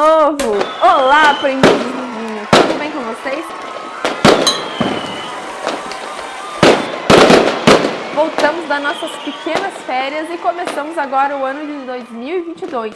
novo! 0.00 0.54
Olá, 0.80 1.34
vinho! 1.42 1.60
Tudo 1.60 2.78
bem 2.78 2.90
com 2.90 3.00
vocês? 3.00 3.44
Voltamos 8.14 8.66
das 8.66 8.82
nossas 8.82 9.10
pequenas 9.22 9.74
férias 9.82 10.30
e 10.30 10.38
começamos 10.38 10.96
agora 10.96 11.36
o 11.36 11.44
ano 11.44 11.66
de 11.66 11.84
2022. 11.84 12.94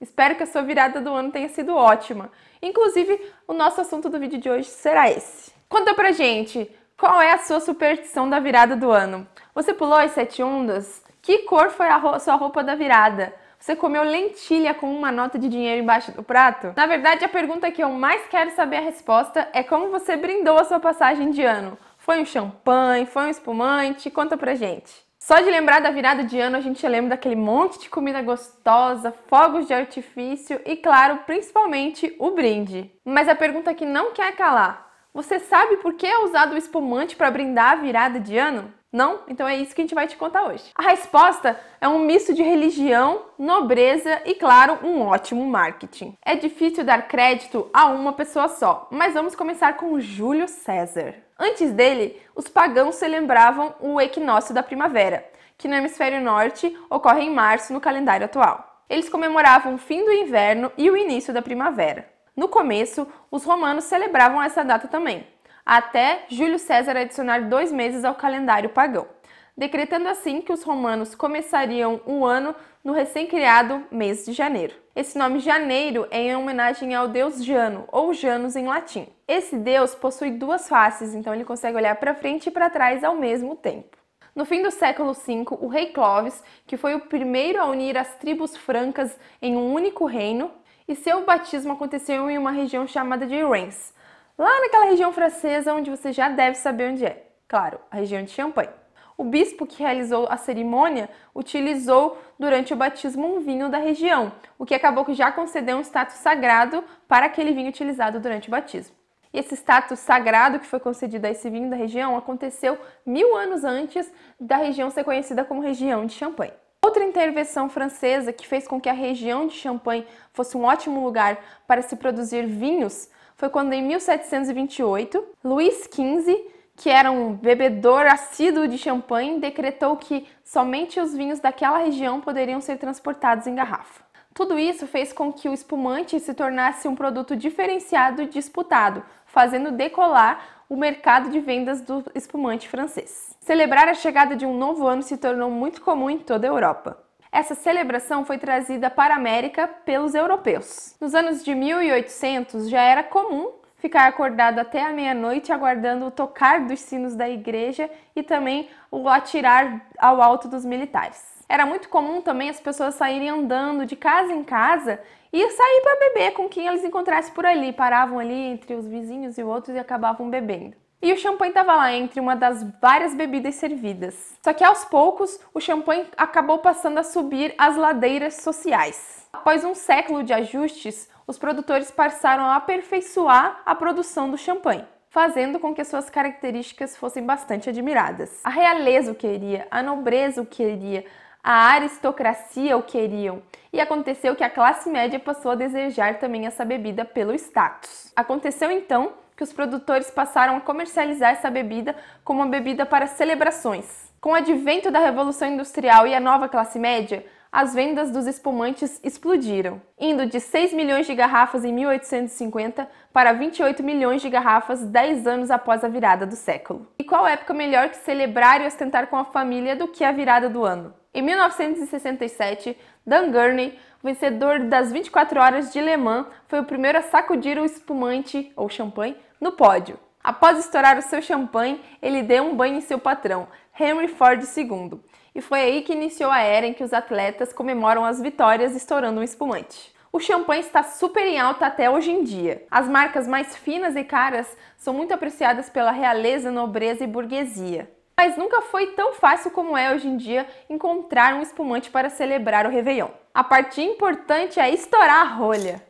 Espero 0.00 0.34
que 0.34 0.44
a 0.44 0.46
sua 0.46 0.62
virada 0.62 0.98
do 0.98 1.12
ano 1.12 1.30
tenha 1.30 1.50
sido 1.50 1.76
ótima. 1.76 2.30
Inclusive, 2.62 3.20
o 3.46 3.52
nosso 3.52 3.82
assunto 3.82 4.08
do 4.08 4.18
vídeo 4.18 4.40
de 4.40 4.48
hoje 4.48 4.68
será 4.70 5.10
esse. 5.10 5.52
Conta 5.68 5.92
pra 5.92 6.12
gente, 6.12 6.70
qual 6.96 7.20
é 7.20 7.32
a 7.32 7.38
sua 7.38 7.60
superstição 7.60 8.30
da 8.30 8.40
virada 8.40 8.74
do 8.74 8.90
ano? 8.90 9.28
Você 9.54 9.74
pulou 9.74 9.98
as 9.98 10.12
sete 10.12 10.42
ondas? 10.42 11.04
Que 11.20 11.40
cor 11.40 11.68
foi 11.68 11.88
a 11.88 12.18
sua 12.18 12.36
roupa 12.36 12.64
da 12.64 12.74
virada? 12.74 13.34
Você 13.58 13.74
comeu 13.74 14.02
lentilha 14.02 14.74
com 14.74 14.92
uma 14.94 15.10
nota 15.10 15.38
de 15.38 15.48
dinheiro 15.48 15.82
embaixo 15.82 16.12
do 16.12 16.22
prato? 16.22 16.72
Na 16.76 16.86
verdade, 16.86 17.24
a 17.24 17.28
pergunta 17.28 17.70
que 17.70 17.82
eu 17.82 17.90
mais 17.90 18.26
quero 18.28 18.50
saber 18.52 18.76
a 18.76 18.80
resposta 18.80 19.48
é 19.52 19.62
como 19.62 19.90
você 19.90 20.16
brindou 20.16 20.58
a 20.58 20.64
sua 20.64 20.78
passagem 20.78 21.30
de 21.30 21.42
ano. 21.42 21.76
Foi 21.98 22.20
um 22.20 22.24
champanhe? 22.24 23.06
Foi 23.06 23.24
um 23.24 23.30
espumante? 23.30 24.10
Conta 24.10 24.36
pra 24.36 24.54
gente. 24.54 24.92
Só 25.18 25.40
de 25.40 25.50
lembrar 25.50 25.80
da 25.80 25.90
virada 25.90 26.22
de 26.22 26.38
ano, 26.38 26.56
a 26.56 26.60
gente 26.60 26.86
lembra 26.86 27.10
daquele 27.10 27.34
monte 27.34 27.80
de 27.80 27.90
comida 27.90 28.22
gostosa, 28.22 29.12
fogos 29.26 29.66
de 29.66 29.74
artifício 29.74 30.60
e, 30.64 30.76
claro, 30.76 31.18
principalmente 31.26 32.14
o 32.20 32.30
brinde. 32.30 32.92
Mas 33.04 33.28
a 33.28 33.34
pergunta 33.34 33.74
que 33.74 33.84
não 33.84 34.12
quer 34.12 34.36
calar: 34.36 34.86
você 35.12 35.40
sabe 35.40 35.78
por 35.78 35.94
que 35.94 36.06
é 36.06 36.18
usado 36.20 36.54
o 36.54 36.56
espumante 36.56 37.16
para 37.16 37.30
brindar 37.30 37.72
a 37.72 37.76
virada 37.76 38.20
de 38.20 38.38
ano? 38.38 38.72
Não? 38.96 39.18
Então 39.28 39.46
é 39.46 39.54
isso 39.54 39.74
que 39.74 39.82
a 39.82 39.84
gente 39.84 39.94
vai 39.94 40.06
te 40.06 40.16
contar 40.16 40.44
hoje. 40.44 40.64
A 40.74 40.80
resposta 40.80 41.60
é 41.78 41.86
um 41.86 41.98
misto 41.98 42.32
de 42.32 42.42
religião, 42.42 43.26
nobreza 43.38 44.22
e, 44.24 44.34
claro, 44.34 44.78
um 44.82 45.02
ótimo 45.02 45.44
marketing. 45.44 46.16
É 46.24 46.34
difícil 46.34 46.82
dar 46.82 47.06
crédito 47.06 47.68
a 47.74 47.88
uma 47.88 48.14
pessoa 48.14 48.48
só, 48.48 48.88
mas 48.90 49.12
vamos 49.12 49.34
começar 49.34 49.74
com 49.74 50.00
Júlio 50.00 50.48
César. 50.48 51.14
Antes 51.38 51.72
dele, 51.72 52.18
os 52.34 52.48
pagãos 52.48 52.94
celebravam 52.94 53.74
o 53.80 54.00
equinócio 54.00 54.54
da 54.54 54.62
primavera, 54.62 55.28
que 55.58 55.68
no 55.68 55.74
hemisfério 55.74 56.22
norte 56.22 56.74
ocorre 56.88 57.20
em 57.20 57.30
março 57.30 57.74
no 57.74 57.82
calendário 57.82 58.24
atual. 58.24 58.80
Eles 58.88 59.10
comemoravam 59.10 59.74
o 59.74 59.78
fim 59.78 60.06
do 60.06 60.10
inverno 60.10 60.72
e 60.74 60.90
o 60.90 60.96
início 60.96 61.34
da 61.34 61.42
primavera. 61.42 62.08
No 62.34 62.48
começo, 62.48 63.06
os 63.30 63.44
romanos 63.44 63.84
celebravam 63.84 64.42
essa 64.42 64.62
data 64.62 64.88
também, 64.88 65.26
até 65.66 66.24
Júlio 66.28 66.60
César 66.60 66.96
adicionar 66.96 67.48
dois 67.48 67.72
meses 67.72 68.04
ao 68.04 68.14
calendário 68.14 68.70
pagão, 68.70 69.08
decretando 69.56 70.08
assim 70.08 70.40
que 70.40 70.52
os 70.52 70.62
romanos 70.62 71.16
começariam 71.16 72.00
o 72.06 72.24
ano 72.24 72.54
no 72.84 72.92
recém-criado 72.92 73.84
mês 73.90 74.24
de 74.24 74.32
janeiro. 74.32 74.74
Esse 74.94 75.18
nome 75.18 75.40
janeiro 75.40 76.06
é 76.12 76.20
em 76.20 76.36
homenagem 76.36 76.94
ao 76.94 77.08
deus 77.08 77.44
Jano, 77.44 77.84
ou 77.90 78.14
Janus 78.14 78.54
em 78.54 78.66
latim. 78.66 79.08
Esse 79.26 79.56
deus 79.56 79.92
possui 79.92 80.30
duas 80.30 80.68
faces, 80.68 81.12
então 81.14 81.34
ele 81.34 81.44
consegue 81.44 81.76
olhar 81.76 81.96
para 81.96 82.14
frente 82.14 82.46
e 82.46 82.52
para 82.52 82.70
trás 82.70 83.02
ao 83.02 83.16
mesmo 83.16 83.56
tempo. 83.56 83.96
No 84.36 84.44
fim 84.44 84.62
do 84.62 84.70
século 84.70 85.14
V, 85.14 85.44
o 85.60 85.66
rei 85.66 85.86
Clovis, 85.86 86.42
que 86.66 86.76
foi 86.76 86.94
o 86.94 87.00
primeiro 87.00 87.60
a 87.60 87.64
unir 87.64 87.98
as 87.98 88.14
tribos 88.16 88.56
francas 88.56 89.18
em 89.42 89.56
um 89.56 89.72
único 89.72 90.06
reino, 90.06 90.50
e 90.86 90.94
seu 90.94 91.24
batismo 91.24 91.72
aconteceu 91.72 92.30
em 92.30 92.38
uma 92.38 92.52
região 92.52 92.86
chamada 92.86 93.26
de 93.26 93.34
Reims, 93.34 93.92
lá 94.38 94.60
naquela 94.60 94.86
região 94.86 95.12
francesa 95.12 95.74
onde 95.74 95.90
você 95.90 96.12
já 96.12 96.28
deve 96.28 96.56
saber 96.56 96.90
onde 96.90 97.04
é. 97.04 97.26
Claro, 97.48 97.78
a 97.90 97.96
região 97.96 98.22
de 98.22 98.30
Champagne. 98.30 98.72
O 99.16 99.24
bispo 99.24 99.66
que 99.66 99.82
realizou 99.82 100.26
a 100.28 100.36
cerimônia 100.36 101.08
utilizou 101.34 102.18
durante 102.38 102.74
o 102.74 102.76
batismo 102.76 103.36
um 103.36 103.40
vinho 103.40 103.70
da 103.70 103.78
região, 103.78 104.30
o 104.58 104.66
que 104.66 104.74
acabou 104.74 105.06
que 105.06 105.14
já 105.14 105.32
concedeu 105.32 105.78
um 105.78 105.80
status 105.80 106.16
sagrado 106.16 106.84
para 107.08 107.24
aquele 107.24 107.52
vinho 107.52 107.70
utilizado 107.70 108.20
durante 108.20 108.48
o 108.48 108.50
batismo. 108.50 108.94
E 109.32 109.38
esse 109.38 109.54
status 109.54 110.00
sagrado 110.00 110.58
que 110.58 110.66
foi 110.66 110.80
concedido 110.80 111.26
a 111.26 111.30
esse 111.30 111.48
vinho 111.48 111.70
da 111.70 111.76
região 111.76 112.16
aconteceu 112.16 112.78
mil 113.06 113.34
anos 113.36 113.64
antes 113.64 114.10
da 114.38 114.56
região 114.56 114.90
ser 114.90 115.04
conhecida 115.04 115.44
como 115.44 115.62
região 115.62 116.04
de 116.04 116.12
Champagne. 116.12 116.52
Outra 116.82 117.02
intervenção 117.02 117.70
francesa 117.70 118.32
que 118.32 118.46
fez 118.46 118.68
com 118.68 118.80
que 118.80 118.88
a 118.88 118.92
região 118.92 119.46
de 119.46 119.54
Champagne 119.54 120.06
fosse 120.32 120.56
um 120.56 120.64
ótimo 120.64 121.02
lugar 121.02 121.38
para 121.66 121.80
se 121.80 121.96
produzir 121.96 122.46
vinhos 122.46 123.08
foi 123.36 123.50
quando, 123.50 123.72
em 123.74 123.82
1728, 123.82 125.22
Luís 125.44 125.88
XV, 125.92 126.56
que 126.74 126.88
era 126.88 127.10
um 127.10 127.34
bebedor 127.34 128.06
assíduo 128.06 128.66
de 128.66 128.78
champanhe, 128.78 129.38
decretou 129.38 129.96
que 129.96 130.26
somente 130.42 130.98
os 130.98 131.14
vinhos 131.14 131.38
daquela 131.38 131.78
região 131.78 132.20
poderiam 132.20 132.60
ser 132.60 132.78
transportados 132.78 133.46
em 133.46 133.54
garrafa. 133.54 134.04
Tudo 134.32 134.58
isso 134.58 134.86
fez 134.86 135.12
com 135.12 135.32
que 135.32 135.48
o 135.48 135.54
espumante 135.54 136.20
se 136.20 136.34
tornasse 136.34 136.86
um 136.88 136.94
produto 136.94 137.34
diferenciado 137.34 138.22
e 138.22 138.26
disputado, 138.26 139.02
fazendo 139.24 139.70
decolar 139.70 140.64
o 140.68 140.76
mercado 140.76 141.30
de 141.30 141.40
vendas 141.40 141.80
do 141.80 142.04
espumante 142.14 142.68
francês. 142.68 143.34
Celebrar 143.40 143.88
a 143.88 143.94
chegada 143.94 144.34
de 144.34 144.44
um 144.44 144.56
novo 144.56 144.86
ano 144.86 145.02
se 145.02 145.16
tornou 145.16 145.50
muito 145.50 145.80
comum 145.80 146.10
em 146.10 146.18
toda 146.18 146.46
a 146.46 146.50
Europa. 146.50 147.05
Essa 147.36 147.54
celebração 147.54 148.24
foi 148.24 148.38
trazida 148.38 148.88
para 148.88 149.12
a 149.12 149.18
América 149.18 149.68
pelos 149.68 150.14
europeus. 150.14 150.96
Nos 150.98 151.14
anos 151.14 151.44
de 151.44 151.54
1800 151.54 152.66
já 152.66 152.80
era 152.80 153.02
comum 153.02 153.50
ficar 153.76 154.06
acordado 154.06 154.58
até 154.58 154.82
a 154.82 154.90
meia-noite 154.90 155.52
aguardando 155.52 156.06
o 156.06 156.10
tocar 156.10 156.60
dos 156.60 156.80
sinos 156.80 157.14
da 157.14 157.28
igreja 157.28 157.90
e 158.16 158.22
também 158.22 158.70
o 158.90 159.06
atirar 159.06 159.86
ao 159.98 160.22
alto 160.22 160.48
dos 160.48 160.64
militares. 160.64 161.44
Era 161.46 161.66
muito 161.66 161.90
comum 161.90 162.22
também 162.22 162.48
as 162.48 162.58
pessoas 162.58 162.94
saírem 162.94 163.28
andando 163.28 163.84
de 163.84 163.96
casa 163.96 164.32
em 164.32 164.42
casa 164.42 164.98
e 165.30 165.50
sair 165.50 165.82
para 165.82 166.08
beber 166.08 166.32
com 166.32 166.48
quem 166.48 166.66
eles 166.66 166.84
encontrassem 166.84 167.34
por 167.34 167.44
ali. 167.44 167.70
Paravam 167.70 168.18
ali 168.18 168.32
entre 168.32 168.74
os 168.74 168.86
vizinhos 168.86 169.36
e 169.36 169.42
outros 169.42 169.76
e 169.76 169.78
acabavam 169.78 170.30
bebendo. 170.30 170.74
E 171.02 171.12
o 171.12 171.18
champanhe 171.18 171.50
estava 171.50 171.74
lá 171.74 171.92
entre 171.92 172.18
uma 172.18 172.34
das 172.34 172.64
várias 172.80 173.14
bebidas 173.14 173.54
servidas. 173.56 174.36
Só 174.42 174.52
que 174.52 174.64
aos 174.64 174.84
poucos, 174.84 175.38
o 175.52 175.60
champanhe 175.60 176.06
acabou 176.16 176.58
passando 176.58 176.98
a 176.98 177.04
subir 177.04 177.54
as 177.58 177.76
ladeiras 177.76 178.36
sociais. 178.36 179.28
Após 179.32 179.62
um 179.64 179.74
século 179.74 180.22
de 180.22 180.32
ajustes, 180.32 181.08
os 181.26 181.38
produtores 181.38 181.90
passaram 181.90 182.44
a 182.44 182.56
aperfeiçoar 182.56 183.60
a 183.66 183.74
produção 183.74 184.30
do 184.30 184.38
champanhe, 184.38 184.84
fazendo 185.10 185.58
com 185.58 185.74
que 185.74 185.84
suas 185.84 186.08
características 186.08 186.96
fossem 186.96 187.24
bastante 187.24 187.68
admiradas. 187.68 188.40
A 188.42 188.50
realeza 188.50 189.12
o 189.12 189.14
queria, 189.14 189.66
a 189.70 189.82
nobreza 189.82 190.40
o 190.40 190.46
queria, 190.46 191.04
a 191.42 191.68
aristocracia 191.72 192.76
o 192.76 192.82
queriam, 192.82 193.42
e 193.72 193.80
aconteceu 193.80 194.34
que 194.34 194.42
a 194.42 194.50
classe 194.50 194.88
média 194.88 195.20
passou 195.20 195.52
a 195.52 195.56
desejar 195.56 196.18
também 196.18 196.46
essa 196.46 196.64
bebida 196.64 197.04
pelo 197.04 197.34
status. 197.34 198.12
Aconteceu 198.16 198.70
então 198.70 199.12
que 199.36 199.44
os 199.44 199.52
produtores 199.52 200.10
passaram 200.10 200.56
a 200.56 200.60
comercializar 200.60 201.32
essa 201.32 201.50
bebida 201.50 201.94
como 202.24 202.40
uma 202.40 202.48
bebida 202.48 202.86
para 202.86 203.06
celebrações. 203.06 204.06
Com 204.20 204.30
o 204.30 204.34
advento 204.34 204.90
da 204.90 204.98
Revolução 204.98 205.48
Industrial 205.48 206.06
e 206.06 206.14
a 206.14 206.20
nova 206.20 206.48
classe 206.48 206.78
média, 206.78 207.24
as 207.52 207.72
vendas 207.72 208.10
dos 208.10 208.26
espumantes 208.26 209.00
explodiram, 209.04 209.80
indo 209.98 210.26
de 210.26 210.40
6 210.40 210.72
milhões 210.72 211.06
de 211.06 211.14
garrafas 211.14 211.64
em 211.64 211.72
1850 211.72 212.88
para 213.12 213.32
28 213.32 213.82
milhões 213.82 214.20
de 214.20 214.28
garrafas 214.28 214.84
10 214.84 215.26
anos 215.26 215.50
após 215.50 215.84
a 215.84 215.88
virada 215.88 216.26
do 216.26 216.34
século. 216.34 216.86
E 216.98 217.04
qual 217.04 217.26
época 217.26 217.54
melhor 217.54 217.88
que 217.88 217.96
celebrar 217.96 218.60
e 218.60 218.66
ostentar 218.66 219.06
com 219.06 219.16
a 219.16 219.24
família 219.24 219.76
do 219.76 219.88
que 219.88 220.04
a 220.04 220.12
virada 220.12 220.50
do 220.50 220.64
ano? 220.64 220.92
Em 221.14 221.22
1967, 221.22 222.76
Dan 223.06 223.30
Gurney, 223.30 223.78
vencedor 224.02 224.60
das 224.60 224.92
24 224.92 225.40
horas 225.40 225.72
de 225.72 225.80
Le 225.80 225.96
Mans, 225.96 226.26
foi 226.48 226.60
o 226.60 226.64
primeiro 226.64 226.98
a 226.98 227.02
sacudir 227.02 227.58
o 227.58 227.64
espumante 227.64 228.52
ou 228.54 228.68
champanhe 228.68 229.16
no 229.40 229.52
pódio. 229.52 229.98
Após 230.22 230.58
estourar 230.58 230.98
o 230.98 231.02
seu 231.02 231.22
champanhe, 231.22 231.80
ele 232.02 232.22
deu 232.22 232.44
um 232.44 232.56
banho 232.56 232.76
em 232.76 232.80
seu 232.80 232.98
patrão, 232.98 233.46
Henry 233.78 234.08
Ford 234.08 234.42
II, 234.42 235.00
e 235.34 235.40
foi 235.40 235.60
aí 235.60 235.82
que 235.82 235.92
iniciou 235.92 236.30
a 236.30 236.40
era 236.40 236.66
em 236.66 236.72
que 236.72 236.82
os 236.82 236.92
atletas 236.92 237.52
comemoram 237.52 238.04
as 238.04 238.20
vitórias 238.20 238.74
estourando 238.74 239.20
um 239.20 239.22
espumante. 239.22 239.94
O 240.10 240.18
champanhe 240.18 240.62
está 240.62 240.82
super 240.82 241.26
em 241.26 241.38
alta 241.38 241.66
até 241.66 241.90
hoje 241.90 242.10
em 242.10 242.24
dia. 242.24 242.64
As 242.70 242.88
marcas 242.88 243.28
mais 243.28 243.54
finas 243.54 243.94
e 243.96 244.02
caras 244.02 244.56
são 244.78 244.94
muito 244.94 245.12
apreciadas 245.12 245.68
pela 245.68 245.90
realeza, 245.90 246.50
nobreza 246.50 247.04
e 247.04 247.06
burguesia. 247.06 247.90
Mas 248.18 248.34
nunca 248.38 248.62
foi 248.62 248.86
tão 248.92 249.12
fácil 249.12 249.50
como 249.50 249.76
é 249.76 249.92
hoje 249.92 250.08
em 250.08 250.16
dia 250.16 250.46
encontrar 250.70 251.34
um 251.34 251.42
espumante 251.42 251.90
para 251.90 252.08
celebrar 252.08 252.64
o 252.64 252.70
Réveillon. 252.70 253.10
A 253.34 253.44
parte 253.44 253.82
importante 253.82 254.58
é 254.58 254.70
estourar 254.70 255.20
a 255.20 255.34
rolha. 255.34 255.85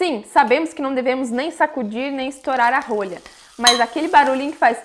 Sim, 0.00 0.24
sabemos 0.24 0.72
que 0.72 0.80
não 0.80 0.94
devemos 0.94 1.30
nem 1.30 1.50
sacudir 1.50 2.10
nem 2.10 2.30
estourar 2.30 2.72
a 2.72 2.80
rolha, 2.80 3.20
mas 3.58 3.78
aquele 3.78 4.08
barulhinho 4.08 4.50
que 4.50 4.56
faz 4.56 4.82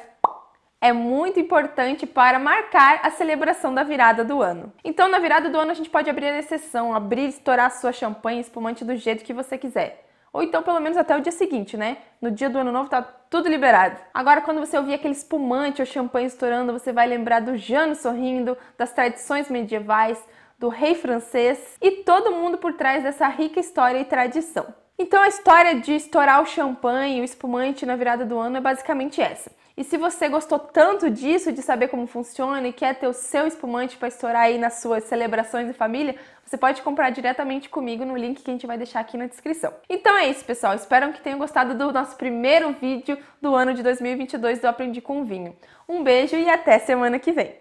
é 0.81 0.91
muito 0.91 1.39
importante 1.39 2.05
para 2.05 2.37
marcar 2.37 2.99
a 3.01 3.09
celebração 3.09 3.73
da 3.73 3.81
virada 3.81 4.25
do 4.25 4.41
ano. 4.41 4.73
Então, 4.83 5.07
na 5.07 5.17
virada 5.17 5.49
do 5.49 5.57
ano, 5.57 5.71
a 5.71 5.73
gente 5.73 5.89
pode 5.89 6.09
abrir 6.09 6.25
a 6.25 6.37
exceção, 6.37 6.93
abrir, 6.93 7.29
estourar 7.29 7.67
a 7.67 7.69
sua 7.69 7.93
champanhe, 7.93 8.41
espumante 8.41 8.83
do 8.83 8.93
jeito 8.97 9.23
que 9.23 9.31
você 9.31 9.57
quiser. 9.57 10.05
Ou 10.33 10.43
então, 10.43 10.61
pelo 10.61 10.81
menos 10.81 10.97
até 10.97 11.15
o 11.15 11.21
dia 11.21 11.31
seguinte, 11.31 11.77
né? 11.77 11.99
No 12.21 12.29
dia 12.29 12.49
do 12.49 12.59
ano 12.59 12.73
novo 12.73 12.89
tá 12.89 13.01
tudo 13.01 13.47
liberado. 13.47 13.97
Agora, 14.13 14.41
quando 14.41 14.59
você 14.59 14.77
ouvir 14.77 14.95
aquele 14.95 15.13
espumante 15.13 15.81
ou 15.81 15.85
champanhe 15.85 16.27
estourando, 16.27 16.73
você 16.73 16.91
vai 16.91 17.07
lembrar 17.07 17.39
do 17.39 17.55
Jano 17.55 17.95
sorrindo, 17.95 18.57
das 18.77 18.91
tradições 18.91 19.49
medievais, 19.49 20.21
do 20.57 20.69
rei 20.69 20.95
francês 20.95 21.77
e 21.81 21.91
todo 22.03 22.31
mundo 22.31 22.57
por 22.57 22.73
trás 22.73 23.03
dessa 23.03 23.27
rica 23.27 23.59
história 23.59 23.99
e 23.99 24.05
tradição. 24.05 24.65
Então 24.97 25.21
a 25.21 25.27
história 25.27 25.75
de 25.75 25.93
estourar 25.93 26.41
o 26.41 26.45
champanhe, 26.45 27.19
o 27.19 27.23
espumante 27.25 27.85
na 27.85 27.97
virada 27.97 28.25
do 28.25 28.39
ano 28.39 28.57
é 28.57 28.61
basicamente 28.61 29.21
essa. 29.21 29.51
E 29.77 29.83
se 29.83 29.97
você 29.97 30.29
gostou 30.29 30.57
tanto 30.57 31.09
disso, 31.09 31.51
de 31.51 31.61
saber 31.61 31.89
como 31.89 32.07
funciona 32.07 32.65
e 32.65 32.71
quer 32.71 32.95
ter 32.95 33.07
o 33.07 33.13
seu 33.13 33.45
espumante 33.45 33.97
para 33.97 34.07
estourar 34.07 34.43
aí 34.43 34.57
nas 34.57 34.75
suas 34.75 35.03
celebrações 35.03 35.67
em 35.67 35.73
família, 35.73 36.15
você 36.45 36.57
pode 36.57 36.81
comprar 36.81 37.09
diretamente 37.09 37.67
comigo 37.67 38.05
no 38.05 38.15
link 38.15 38.41
que 38.41 38.49
a 38.49 38.53
gente 38.53 38.65
vai 38.65 38.77
deixar 38.77 39.01
aqui 39.01 39.17
na 39.17 39.27
descrição. 39.27 39.73
Então 39.89 40.17
é 40.17 40.29
isso, 40.29 40.45
pessoal. 40.45 40.75
Espero 40.75 41.11
que 41.11 41.21
tenham 41.21 41.39
gostado 41.39 41.75
do 41.75 41.91
nosso 41.91 42.15
primeiro 42.15 42.71
vídeo 42.71 43.17
do 43.41 43.53
ano 43.53 43.73
de 43.73 43.83
2022 43.83 44.59
do 44.59 44.67
Aprendi 44.67 45.01
com 45.01 45.25
Vinho. 45.25 45.57
Um 45.89 46.03
beijo 46.03 46.37
e 46.37 46.49
até 46.49 46.79
semana 46.79 47.19
que 47.19 47.33
vem. 47.33 47.53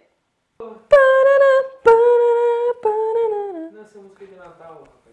Nessa 3.95 4.09
música 4.09 4.27
de 4.27 4.35
Natal. 4.35 5.04